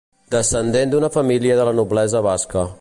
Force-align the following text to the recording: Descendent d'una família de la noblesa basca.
Descendent 0.35 0.95
d'una 0.95 1.11
família 1.17 1.59
de 1.61 1.69
la 1.71 1.77
noblesa 1.81 2.27
basca. 2.33 2.69